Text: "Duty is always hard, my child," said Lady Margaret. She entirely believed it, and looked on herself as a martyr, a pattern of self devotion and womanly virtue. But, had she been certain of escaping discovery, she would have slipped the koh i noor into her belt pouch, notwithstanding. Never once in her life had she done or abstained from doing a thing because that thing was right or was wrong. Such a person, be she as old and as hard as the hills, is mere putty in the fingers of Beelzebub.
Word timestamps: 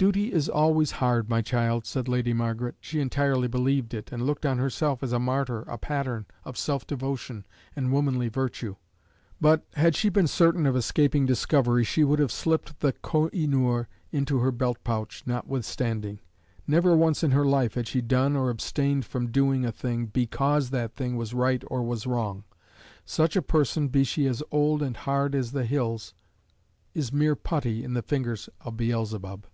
"Duty 0.00 0.32
is 0.32 0.48
always 0.48 0.92
hard, 0.92 1.28
my 1.28 1.42
child," 1.42 1.84
said 1.84 2.08
Lady 2.08 2.32
Margaret. 2.32 2.74
She 2.80 3.00
entirely 3.02 3.48
believed 3.48 3.92
it, 3.92 4.10
and 4.10 4.24
looked 4.26 4.46
on 4.46 4.56
herself 4.56 5.02
as 5.02 5.12
a 5.12 5.18
martyr, 5.18 5.60
a 5.68 5.76
pattern 5.76 6.24
of 6.42 6.56
self 6.56 6.86
devotion 6.86 7.44
and 7.76 7.92
womanly 7.92 8.30
virtue. 8.30 8.76
But, 9.42 9.66
had 9.74 9.94
she 9.94 10.08
been 10.08 10.26
certain 10.26 10.64
of 10.64 10.74
escaping 10.74 11.26
discovery, 11.26 11.84
she 11.84 12.02
would 12.02 12.18
have 12.18 12.32
slipped 12.32 12.80
the 12.80 12.94
koh 12.94 13.28
i 13.34 13.44
noor 13.44 13.88
into 14.10 14.38
her 14.38 14.50
belt 14.50 14.78
pouch, 14.84 15.22
notwithstanding. 15.26 16.20
Never 16.66 16.96
once 16.96 17.22
in 17.22 17.32
her 17.32 17.44
life 17.44 17.74
had 17.74 17.86
she 17.86 18.00
done 18.00 18.36
or 18.36 18.48
abstained 18.48 19.04
from 19.04 19.30
doing 19.30 19.66
a 19.66 19.70
thing 19.70 20.06
because 20.06 20.70
that 20.70 20.94
thing 20.94 21.18
was 21.18 21.34
right 21.34 21.62
or 21.66 21.82
was 21.82 22.06
wrong. 22.06 22.44
Such 23.04 23.36
a 23.36 23.42
person, 23.42 23.88
be 23.88 24.04
she 24.04 24.24
as 24.26 24.42
old 24.50 24.80
and 24.82 24.96
as 24.96 25.02
hard 25.02 25.34
as 25.34 25.52
the 25.52 25.66
hills, 25.66 26.14
is 26.94 27.12
mere 27.12 27.36
putty 27.36 27.84
in 27.84 27.92
the 27.92 28.00
fingers 28.00 28.48
of 28.62 28.78
Beelzebub. 28.78 29.44